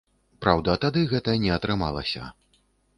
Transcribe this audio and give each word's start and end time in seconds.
Праўда, 0.45 0.75
тады 0.87 1.05
гэта 1.13 1.37
не 1.47 1.55
атрымалася. 1.59 2.23